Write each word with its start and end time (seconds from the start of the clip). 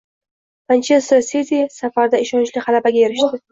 “Manchester 0.73 1.21
Siti” 1.27 1.61
safarda 1.79 2.25
ishonchli 2.27 2.67
g‘alabaga 2.67 3.07
erishdi 3.07 3.45